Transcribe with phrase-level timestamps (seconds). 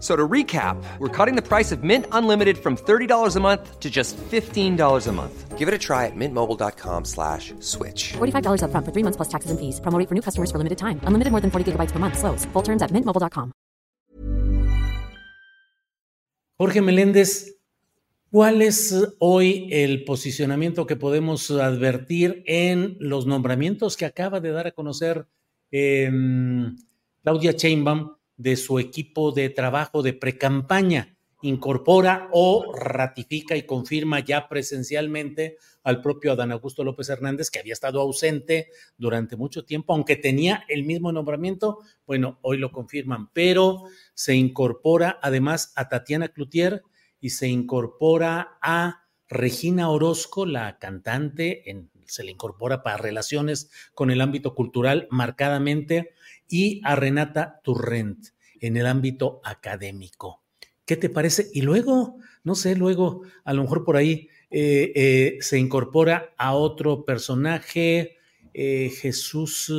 [0.00, 3.90] So to recap, we're cutting the price of Mint Unlimited from $30 a month to
[3.90, 5.58] just $15 a month.
[5.58, 8.14] Give it a try at mintmobile.com slash switch.
[8.14, 9.78] $45 upfront for three months plus taxes and fees.
[9.80, 11.00] Promo for new customers for limited time.
[11.04, 12.16] Unlimited more than 40 gigabytes per month.
[12.16, 12.46] Slows.
[12.54, 13.52] Full terms at mintmobile.com.
[16.56, 17.56] Jorge Meléndez,
[18.30, 24.66] ¿cuál es hoy el posicionamiento que podemos advertir en los nombramientos que acaba de dar
[24.66, 25.26] a conocer
[25.70, 26.10] eh,
[27.22, 31.16] Claudia Sheinbaum de su equipo de trabajo de precampaña?
[31.42, 37.72] incorpora o ratifica y confirma ya presencialmente al propio Adán Augusto López Hernández, que había
[37.72, 38.68] estado ausente
[38.98, 45.18] durante mucho tiempo, aunque tenía el mismo nombramiento, bueno, hoy lo confirman, pero se incorpora
[45.22, 46.82] además a Tatiana Cloutier
[47.20, 54.10] y se incorpora a Regina Orozco, la cantante, en, se le incorpora para relaciones con
[54.10, 56.14] el ámbito cultural marcadamente,
[56.50, 58.26] y a Renata Turrent
[58.60, 60.42] en el ámbito académico.
[60.84, 61.48] ¿Qué te parece?
[61.54, 66.54] Y luego, no sé, luego a lo mejor por ahí eh, eh, se incorpora a
[66.54, 68.16] otro personaje,
[68.52, 69.72] eh, Jesús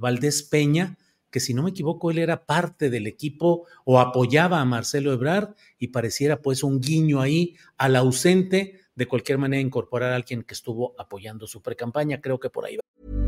[0.00, 0.96] Valdés Peña,
[1.30, 5.56] que si no me equivoco, él era parte del equipo o apoyaba a Marcelo Ebrard
[5.78, 10.54] y pareciera pues un guiño ahí al ausente, de cualquier manera incorporar a alguien que
[10.54, 13.27] estuvo apoyando su precampaña, creo que por ahí va.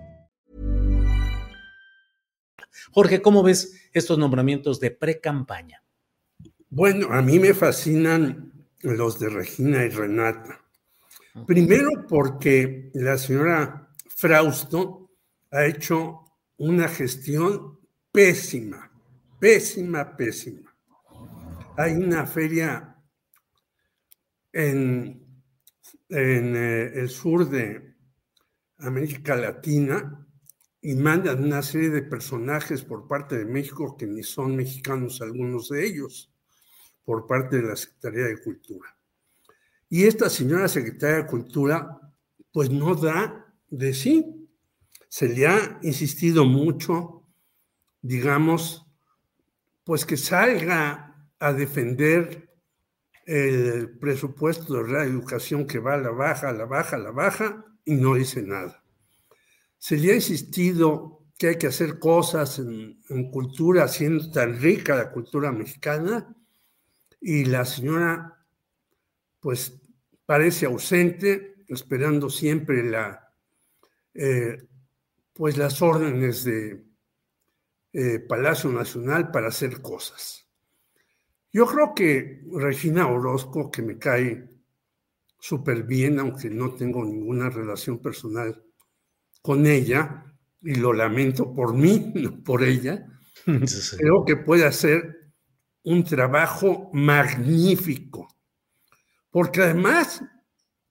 [2.91, 5.83] Jorge, ¿cómo ves estos nombramientos de pre-campaña?
[6.69, 10.61] Bueno, a mí me fascinan los de Regina y Renata.
[11.45, 15.11] Primero porque la señora Frausto
[15.51, 16.25] ha hecho
[16.57, 17.79] una gestión
[18.11, 18.91] pésima,
[19.39, 20.75] pésima, pésima.
[21.77, 22.95] Hay una feria
[24.51, 25.43] en,
[26.09, 27.95] en eh, el sur de
[28.79, 30.27] América Latina
[30.81, 35.69] y mandan una serie de personajes por parte de México que ni son mexicanos algunos
[35.69, 36.33] de ellos,
[37.03, 38.97] por parte de la Secretaría de Cultura.
[39.89, 41.99] Y esta señora secretaria de Cultura,
[42.51, 44.49] pues no da de sí.
[45.07, 47.27] Se le ha insistido mucho,
[48.01, 48.87] digamos,
[49.83, 52.49] pues que salga a defender
[53.25, 57.11] el presupuesto de la educación que va a la baja, a la baja, a la
[57.11, 58.80] baja, y no dice nada
[59.81, 65.11] se le ha insistido que hay que hacer cosas en, cultura, siendo tan rica la
[65.11, 66.35] cultura mexicana,
[67.19, 68.45] y la señora,
[69.39, 69.81] pues,
[70.27, 72.91] parece ausente, esperando siempre
[74.13, 74.67] eh,
[75.33, 76.85] pues, las órdenes de
[77.93, 80.47] eh, Palacio Nacional para hacer cosas.
[81.51, 84.47] Yo creo que Regina Orozco, que me cae
[85.39, 88.63] súper bien, aunque no tengo ninguna relación personal
[89.41, 90.25] con ella,
[90.61, 93.07] y lo lamento por mí, no por ella,
[93.97, 95.33] creo que puede hacer
[95.83, 98.27] un trabajo magnífico,
[99.31, 100.23] porque además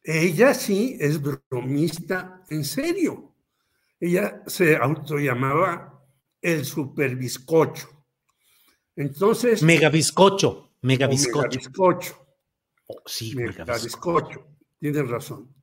[0.02, 3.36] ella sí es bromista en serio.
[4.00, 6.02] Ella se autollamaba
[6.40, 7.88] el superbiscocho.
[8.96, 9.62] Entonces.
[9.62, 10.72] Megabiscocho.
[10.82, 11.48] Megabiscocho.
[11.48, 12.26] Megabiscocho.
[12.86, 14.46] Oh, sí, megabiscocho.
[14.78, 15.54] Tienes razón.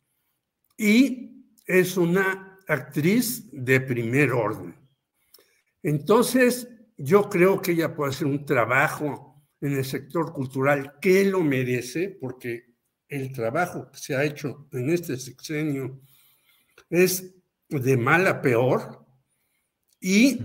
[0.77, 4.75] Y es una actriz de primer orden.
[5.83, 6.67] Entonces,
[6.97, 12.09] yo creo que ella puede hacer un trabajo en el sector cultural que lo merece,
[12.09, 12.75] porque
[13.07, 16.01] el trabajo que se ha hecho en este sexenio
[16.89, 17.33] es
[17.69, 19.05] de mal a peor
[19.99, 20.39] y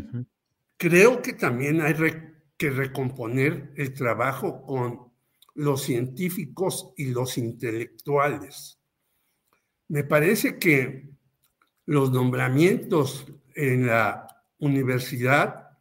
[0.76, 1.94] creo que también hay
[2.56, 5.12] que recomponer el trabajo con
[5.54, 8.78] los científicos y los intelectuales.
[9.88, 11.11] Me parece que
[11.92, 14.26] los nombramientos en la
[14.60, 15.76] universidad,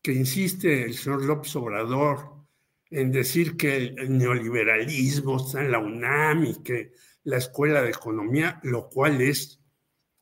[0.00, 2.46] que insiste el señor López Obrador
[2.90, 6.92] en decir que el neoliberalismo está en la UNAM y que
[7.24, 9.60] la Escuela de Economía, lo cual es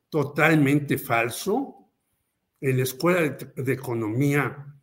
[0.08, 1.88] totalmente falso.
[2.60, 4.74] En la Escuela de, Economía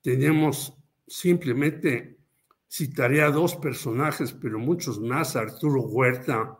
[0.00, 0.78] tenemos
[1.08, 2.18] simplemente,
[2.70, 6.56] citaré a dos personajes, pero muchos más, Arturo Huerta,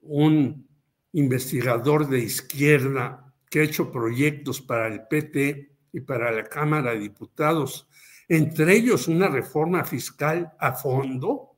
[0.00, 0.73] un
[1.14, 6.98] investigador de izquierda que ha hecho proyectos para el PT y para la Cámara de
[6.98, 7.88] Diputados,
[8.28, 11.56] entre ellos una reforma fiscal a fondo,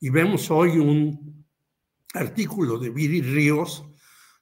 [0.00, 1.46] y vemos hoy un
[2.14, 3.84] artículo de Viri Ríos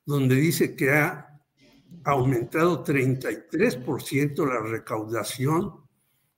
[0.05, 1.41] donde dice que ha
[2.05, 5.73] aumentado 33% la recaudación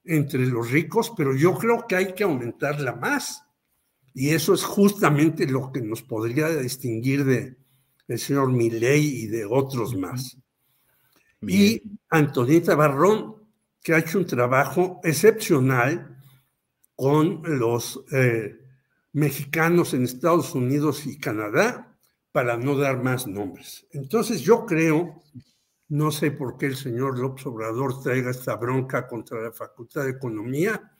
[0.04, 3.44] entre los ricos, pero yo creo que hay que aumentarla más.
[4.14, 7.56] Y eso es justamente lo que nos podría distinguir de
[8.08, 10.36] el señor Milley y de otros más.
[11.42, 13.36] Y Antonieta Barrón,
[13.82, 16.16] que ha hecho un trabajo excepcional
[16.96, 18.58] con los eh,
[19.12, 21.88] mexicanos en Estados Unidos y Canadá,
[22.32, 23.86] para no dar más nombres.
[23.92, 25.22] Entonces yo creo,
[25.88, 30.10] no sé por qué el señor López Obrador traiga esta bronca contra la Facultad de
[30.10, 30.92] Economía.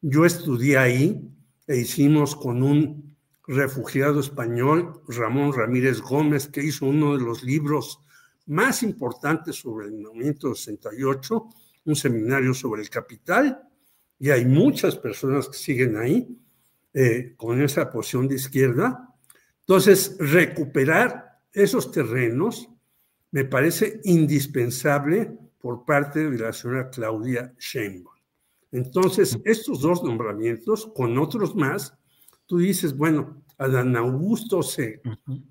[0.00, 1.30] Yo estudié ahí
[1.66, 3.13] e hicimos con un
[3.46, 8.00] refugiado español, Ramón Ramírez Gómez, que hizo uno de los libros
[8.46, 11.48] más importantes sobre el movimiento 68,
[11.86, 13.60] un seminario sobre el capital,
[14.18, 16.38] y hay muchas personas que siguen ahí
[16.92, 19.14] eh, con esa posición de izquierda,
[19.66, 22.68] entonces, recuperar esos terrenos
[23.30, 28.14] me parece indispensable por parte de la señora Claudia Sheinbaum.
[28.72, 31.96] Entonces, estos dos nombramientos, con otros más,
[32.46, 35.00] tú dices, bueno, Adán Augusto se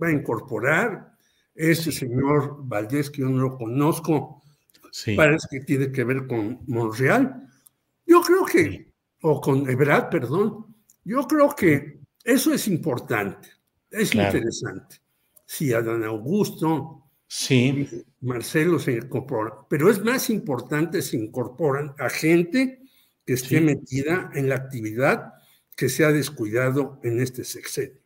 [0.01, 1.13] va a incorporar,
[1.55, 4.41] ese señor Valdés, que yo no lo conozco,
[5.15, 7.47] parece que tiene que ver con Monreal.
[8.05, 8.91] Yo creo que,
[9.21, 13.49] o con Ebrard, perdón, yo creo que eso es importante.
[13.89, 14.97] Es interesante.
[15.45, 17.87] Sí, Adán Augusto, sí.
[18.21, 22.81] Marcelo se incorpora, pero es más importante se incorporan a gente
[23.25, 25.33] que esté metida en la actividad
[25.75, 28.03] que se ha descuidado en este sexenio.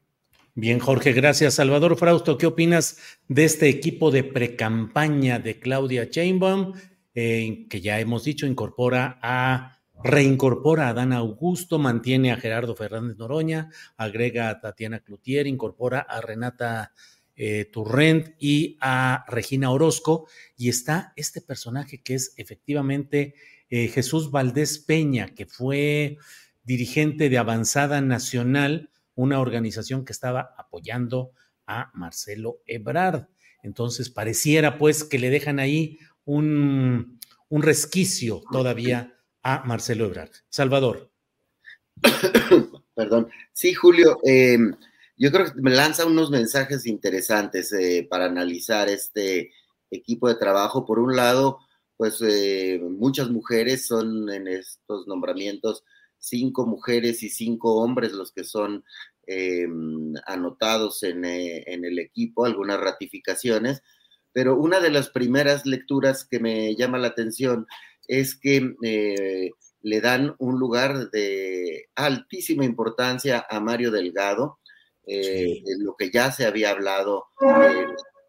[0.55, 1.53] Bien, Jorge, gracias.
[1.53, 2.97] Salvador Frausto, ¿qué opinas
[3.27, 6.73] de este equipo de precampaña de Claudia Chainbaum,
[7.13, 13.17] eh, que ya hemos dicho incorpora a reincorpora a Dana Augusto, mantiene a Gerardo Fernández
[13.17, 16.91] Noroña, agrega a Tatiana Cloutier, incorpora a Renata
[17.35, 23.35] eh, Turrent y a Regina Orozco, y está este personaje que es efectivamente
[23.69, 26.17] eh, Jesús Valdés Peña, que fue
[26.67, 31.31] dirigente de Avanzada Nacional, una organización que estaba apoyando
[31.65, 33.27] a Marcelo Ebrard.
[33.63, 40.31] Entonces, pareciera pues que le dejan ahí un, un resquicio todavía a Marcelo Ebrard.
[40.49, 41.09] Salvador.
[42.95, 43.29] Perdón.
[43.53, 44.75] Sí, Julio, em,
[45.15, 49.51] yo creo que me lanza unos mensajes interesantes eh, para analizar este
[49.89, 50.85] equipo de trabajo.
[50.85, 51.59] Por un lado,
[51.95, 55.85] pues eh, muchas mujeres son en estos nombramientos,
[56.19, 58.83] cinco mujeres y cinco hombres los que son
[59.25, 63.83] em, anotados en, eh, en el equipo, algunas ratificaciones,
[64.33, 67.67] pero una de las primeras lecturas que me llama la atención
[68.07, 74.59] es que eh, le dan un lugar de altísima importancia a Mario Delgado,
[75.05, 77.25] eh, lo que ya se había hablado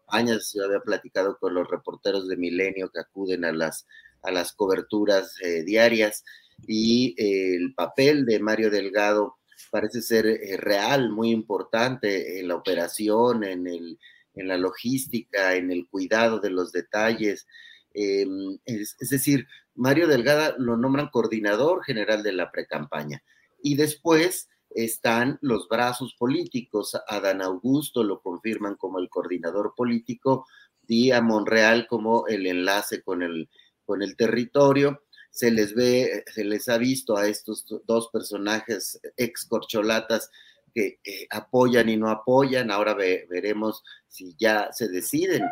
[0.05, 3.85] España, se había platicado con los reporteros de Milenio que acuden a las,
[4.23, 6.23] a las coberturas diarias
[6.67, 9.37] y el papel de Mario Delgado
[9.71, 10.25] parece ser
[10.59, 13.99] real, muy importante en la operación, en, el,
[14.33, 17.47] en la logística, en el cuidado de los detalles.
[17.93, 23.23] Em, es, decir, Mario Delgada lo nombran coordinador general de la precampaña.
[23.61, 26.95] Y después están los brazos políticos.
[27.07, 30.45] Adán Augusto lo confirman como el coordinador político
[30.87, 33.49] y a Monreal como el enlace con el,
[33.85, 35.03] con el territorio.
[35.31, 40.29] Se les ve, se les ha visto a estos dos personajes ex corcholatas
[40.73, 42.71] que apoyan y no apoyan.
[42.71, 45.43] Ahora veremos si ya se deciden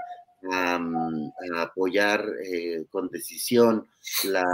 [0.51, 0.79] a,
[1.57, 3.87] apoyar eh, con decisión
[4.25, 4.45] la,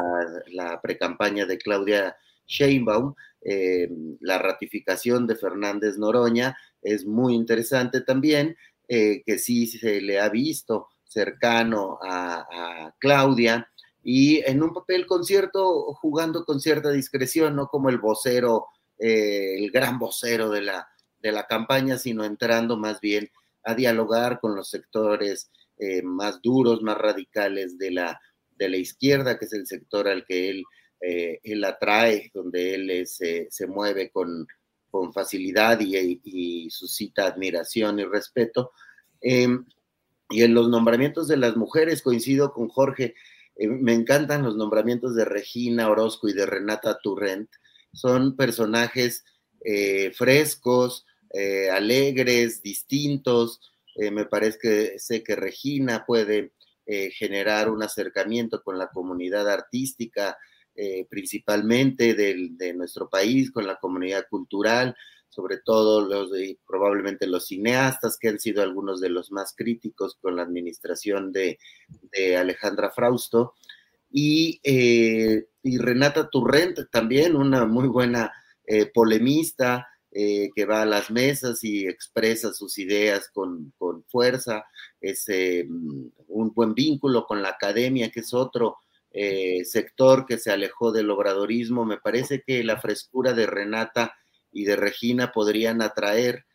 [0.48, 2.16] la precampaña de Claudia
[2.48, 3.16] Sheinbaum.
[3.46, 3.90] Eh,
[4.22, 8.56] la ratificación de Fernández Noroña es muy interesante también,
[8.88, 13.70] eh, que sí se le ha visto cercano a, Claudia
[14.04, 18.68] y en un papel concierto jugando con cierta discreción, no como el vocero,
[18.98, 20.88] el gran vocero de la,
[21.20, 23.30] de la campaña, sino entrando más bien
[23.64, 28.20] a dialogar con los sectores eh, más duros, más radicales de la,
[28.52, 30.64] de la izquierda, que es el sector al que él,
[31.02, 34.48] eh, él atrae, donde él se, se mueve con,
[34.92, 38.72] con facilidad y, suscita admiración y respeto.
[39.22, 39.66] Em,
[40.30, 43.16] y en los nombramientos de las mujeres, coincido con Jorge,
[43.56, 47.50] eh, me encantan los nombramientos de Regina Orozco y de Renata Turrent.
[47.94, 49.24] Son personajes
[50.18, 51.06] frescos,
[51.72, 53.62] alegres, distintos,
[53.96, 56.54] eh, me parece que sé que Regina puede
[56.86, 60.38] eh, generar un acercamiento con la comunidad artística,
[60.76, 64.96] eh, principalmente de nuestro país, con la comunidad cultural,
[65.34, 66.32] sobre todo los
[66.66, 71.58] probablemente los cineastas, que han sido algunos de los más críticos con la administración de,
[72.38, 73.54] Alejandra Frausto.
[74.10, 78.32] Y, y, Renata Turrent, también una muy buena
[78.94, 83.74] polemista, eh, que va a las mesas y expresa sus ideas con,
[84.08, 84.64] fuerza,
[85.02, 88.78] es eh, un buen vínculo con la academia, que es otro
[89.10, 91.84] eh, sector que se alejó del obradorismo.
[91.84, 94.16] Me parece que la frescura de Renata
[94.54, 96.46] y de Regina podrían atraer,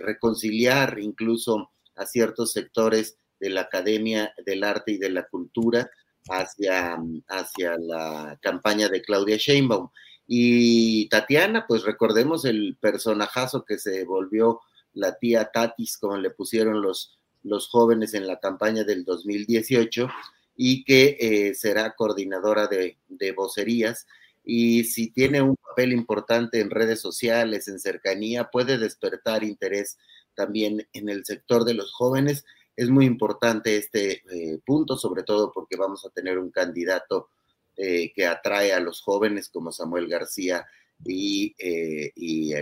[0.00, 5.90] reconciliar incluso a ciertos sectores de la academia del arte y de la cultura
[6.28, 9.90] hacia, hacia la campaña de Claudia Sheinbaum.
[10.26, 14.60] Y Tatiana, pues recordemos el personajazo que se volvió
[14.92, 20.08] la tía Tatis, como le pusieron los, los jóvenes en la campaña del 2018,
[20.54, 24.06] y que eh, será coordinadora de, de vocerías.
[24.50, 29.98] Y si tiene un papel importante en redes sociales, en cercanía, puede despertar interés
[30.32, 32.46] también en el sector de los jóvenes.
[32.74, 37.28] Es muy importante este eh, punto, sobre todo porque vamos a tener un candidato
[37.76, 40.66] eh, que atrae a los jóvenes como Samuel García
[41.04, 42.10] y, eh,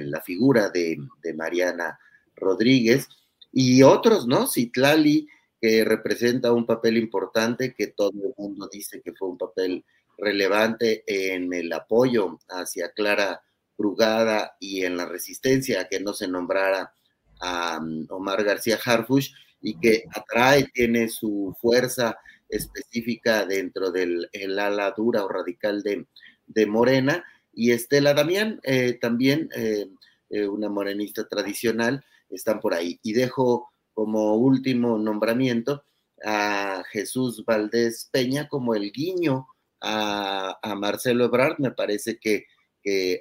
[0.06, 0.98] la figura de,
[1.36, 2.00] Mariana
[2.34, 3.08] Rodríguez
[3.52, 4.48] y otros, ¿no?
[4.48, 5.28] Citlali,
[5.60, 9.84] que representa un papel importante, que todo el mundo dice que fue un papel
[10.18, 13.42] relevante en el apoyo hacia Clara
[13.76, 16.94] Brugada y en la resistencia a que no se nombrara
[17.40, 22.16] a um, Omar García Harfush y que atrae, tiene su fuerza
[22.48, 27.24] específica dentro del ala dura o radical de, Morena.
[27.52, 29.88] Y Estela Damián, eh, también eh,
[30.30, 33.00] eh, una morenista tradicional, están por ahí.
[33.02, 35.84] Y dejo como último nombramiento
[36.24, 39.48] a Jesús Valdés Peña como el guiño
[39.80, 41.58] a, Marcelo Ebrard.
[41.58, 42.46] Me parece que,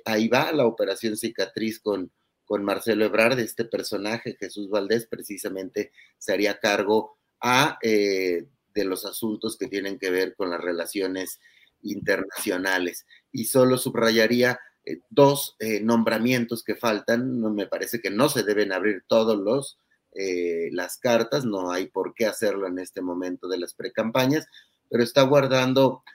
[0.06, 2.12] ahí va la operación cicatriz con,
[2.46, 3.40] con Marcelo Ebrard.
[3.40, 10.12] Este personaje, Jesús Valdés, precisamente se haría cargo a de los asuntos que tienen que
[10.12, 11.40] ver con las relaciones
[11.82, 13.06] internacionales.
[13.32, 17.40] Y solo subrayaría eh, dos eh, nombramientos que faltan.
[17.40, 19.80] No, me parece que no se deben abrir todos los
[20.18, 24.48] eh, las cartas, no hay por qué hacerlo en este momento de las precampañas,
[24.90, 26.06] pero está guardando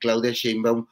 [0.00, 0.86] Claudia Sheinbaum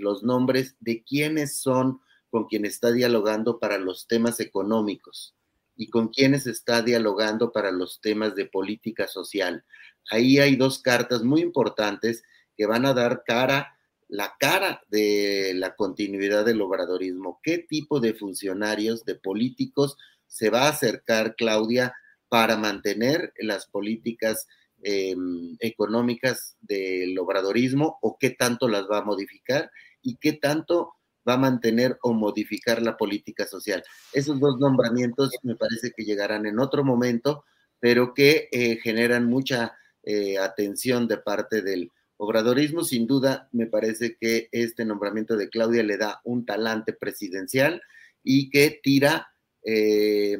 [0.00, 5.34] los nombres de quienes son con quien está dialogando para los temas económicos
[5.76, 9.64] y con quienes está dialogando para los temas de política social.
[10.10, 12.22] Ahí hay dos cartas muy importantes
[12.56, 13.78] que van a dar cara,
[14.08, 17.40] la cara de la continuidad del obradorismo.
[17.42, 21.94] ¿Qué tipo de funcionarios, de políticos se va a acercar Claudia
[22.28, 24.46] para mantener las políticas
[24.82, 29.70] em, económicas del obradorismo o qué tanto las va a modificar
[30.02, 30.94] y qué tanto
[31.28, 33.82] va a mantener o modificar la política social.
[34.12, 37.44] Esos dos nombramientos me parece que llegarán en otro momento,
[37.78, 42.84] pero que eh, generan mucha eh, atención de parte del obradorismo.
[42.84, 47.82] Sin duda, me parece que este nombramiento de Claudia le da un talante presidencial
[48.22, 49.28] y que tira
[49.64, 50.36] eh,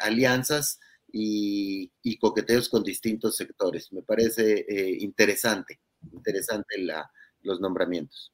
[0.00, 0.80] alianzas
[1.16, 3.92] y, coqueteos con distintos sectores.
[3.92, 4.64] Me parece
[5.00, 5.80] interesante,
[6.12, 7.10] interesante la,
[7.42, 8.32] los nombramientos.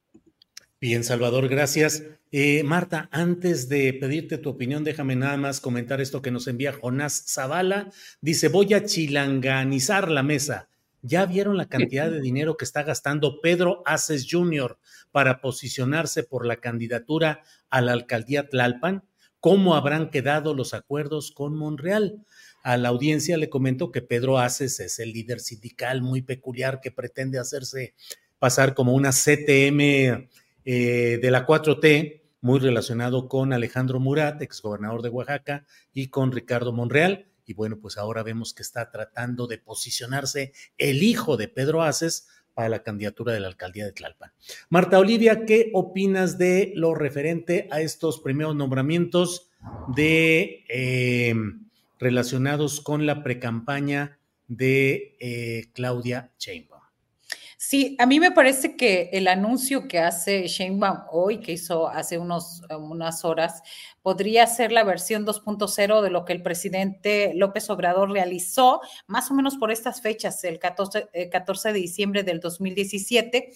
[0.81, 2.05] Bien, Salvador, gracias.
[2.33, 6.73] Eh, Marta, antes de pedirte tu opinión, déjame nada más comentar esto que nos envía
[6.73, 7.91] Jonás Zavala.
[8.23, 10.71] Dice, voy a chilanganizar la mesa.
[11.03, 14.79] ¿Ya vieron la cantidad de dinero que está gastando Pedro Aces Jr.
[15.13, 19.05] para posicionarse por la candidatura a la alcaldía Tlalpan?
[19.39, 22.25] ¿Cómo habrán quedado los acuerdos con Monreal?
[22.63, 26.91] A la audiencia le comento que Pedro Aces es el líder sindical muy peculiar que
[26.91, 27.95] pretende hacerse
[28.39, 30.29] pasar como una CTM
[30.65, 36.73] eh, de la 4T, muy relacionado con Alejandro Murat, exgobernador de Oaxaca, y con Ricardo
[36.73, 41.83] Monreal y bueno, pues ahora vemos que está tratando de posicionarse el hijo de Pedro
[41.83, 44.33] Aces para la candidatura de la alcaldía de Tlalpan.
[44.69, 49.51] Marta Olivia, ¿qué opinas de lo referente a estos primeros nombramientos
[49.97, 51.35] de eh,
[52.01, 56.81] relacionados con la precampaña de eh, Claudia Sheinbaum?
[57.63, 62.17] Sí, a mí me parece que el anuncio que hace Sheinbaum hoy, que hizo hace
[62.19, 63.63] unos, unas horas,
[64.01, 69.35] podría ser la versión 2.0 de lo que el presidente López Obrador realizó, más o
[69.35, 73.53] menos por estas fechas, el 14, 14 de diciembre del 2017,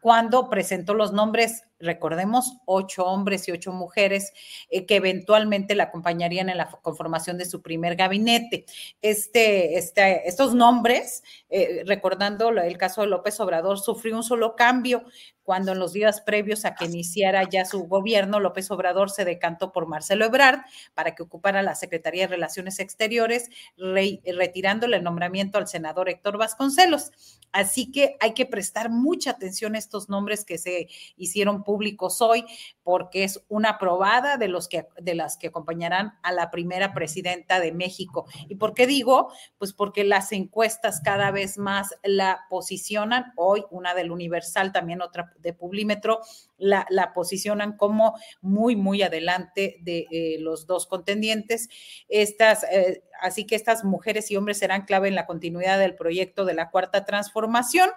[0.00, 4.32] cuando presentó los nombres recordemos, ocho hombres y ocho mujeres
[4.70, 8.64] eh, que eventualmente la acompañarían en la conformación de su primer gabinete.
[9.02, 15.04] Este, este, estos nombres, eh, recordando el caso de López Obrador, sufrió un solo cambio
[15.44, 19.72] cuando en los días previos a que iniciara ya su gobierno, López Obrador se decantó
[19.72, 20.60] por Marcelo Ebrard
[20.94, 27.12] para que ocupara la Secretaría de Relaciones Exteriores, retirándole el nombramiento al senador Héctor Vasconcelos.
[27.52, 31.73] Así que hay que prestar mucha atención a estos nombres que se hicieron públicos
[32.20, 32.44] hoy,
[32.82, 37.60] porque es una probada de, los que, de las que acompañarán a la primera presidenta
[37.60, 38.26] de México.
[38.48, 39.32] ¿Y por qué digo?
[39.58, 45.32] Pues porque las encuestas cada vez más la posicionan, hoy una del Universal, también otra
[45.38, 46.20] de Publímetro,
[46.58, 51.68] la, la posicionan como muy, muy adelante de eh, los dos contendientes.
[52.08, 56.44] Estas, eh, así que estas mujeres y hombres serán clave en la continuidad del proyecto
[56.44, 57.90] de la cuarta transformación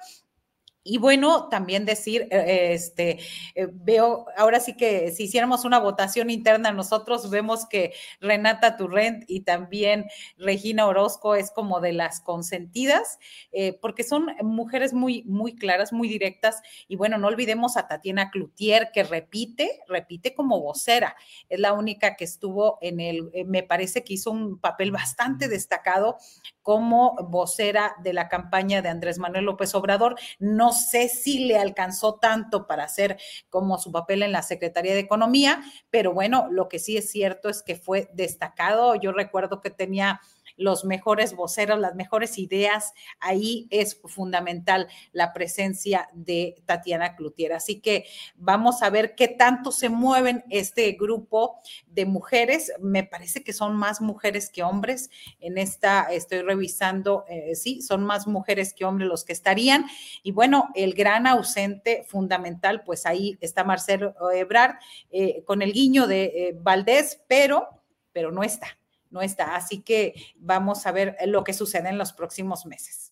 [0.88, 3.20] y bueno, también decir, eh, este,
[3.56, 9.26] eh, veo, ahora sí que si hiciéramos una votación interna, nosotros vemos que Renata Turrent
[9.28, 10.06] y también
[10.38, 13.20] Regina Orozco es como de las consentidas,
[13.52, 16.62] eh, porque son mujeres muy, muy claras, muy directas.
[16.88, 21.18] Y bueno, no olvidemos a Tatiana Cloutier, que repite, repite como vocera.
[21.50, 26.18] Es la única que estuvo en el, me parece que hizo un papel bastante destacado
[26.62, 30.16] como vocera de la campaña de Andrés Manuel López Obrador.
[30.40, 33.18] No sé si le alcanzó tanto para hacer
[33.50, 37.50] como su papel en la Secretaría de Economía, pero bueno, lo que sí es cierto
[37.50, 38.96] es que fue destacado.
[38.96, 40.22] Yo recuerdo que tenía
[40.58, 42.94] los mejores voceros, las mejores ideas.
[43.20, 47.54] Ahí es fundamental la presencia de Tatiana Cloutier.
[47.54, 52.74] Así que vamos a ver qué tanto se mueven este grupo de mujeres.
[52.82, 55.10] Me parece que son más mujeres que hombres.
[55.40, 59.86] En esta estoy revisando, eh, sí, son más mujeres que hombres los que estarían.
[60.24, 64.76] Y bueno, el gran ausente fundamental, pues ahí está Marcelo Ebrard
[65.12, 67.70] eh, con el guiño de eh, Valdés, pero,
[68.12, 68.77] pero no está
[69.12, 69.56] no está.
[69.56, 73.12] Así que vamos a ver lo que sucede en los próximos meses.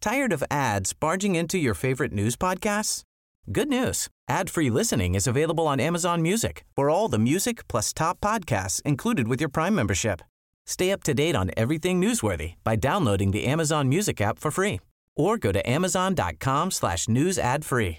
[0.00, 3.02] Tired of ads barging into your favorite news podcasts?
[3.50, 4.08] Good news.
[4.28, 6.64] Ad-free listening is available on Amazon Music.
[6.76, 10.20] For all the music plus top podcasts included with your Prime membership.
[10.66, 14.80] Stay up to date on everything newsworthy by downloading the Amazon Music app for free
[15.16, 17.98] or go to amazon.com slash news ad free.